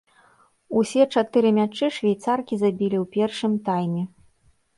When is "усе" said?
0.79-1.03